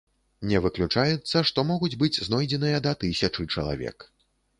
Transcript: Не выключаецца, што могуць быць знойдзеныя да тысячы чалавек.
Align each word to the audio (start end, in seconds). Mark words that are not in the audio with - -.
Не 0.51 0.59
выключаецца, 0.65 1.43
што 1.49 1.65
могуць 1.71 1.93
быць 2.03 2.21
знойдзеныя 2.29 2.81
да 2.87 2.95
тысячы 3.05 3.47
чалавек. 3.57 4.09